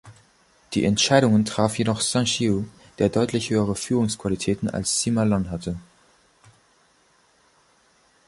Die 0.73 0.83
Entscheidungen 0.83 1.45
traf 1.45 1.77
jedoch 1.77 2.01
Sun 2.01 2.23
Xiu, 2.25 2.63
der 2.97 3.09
deutlich 3.09 3.51
höhere 3.51 3.75
Führungsqualitäten 3.75 4.67
als 4.67 5.03
Sima 5.03 5.21
Lun 5.21 5.51
hatte. 5.51 5.77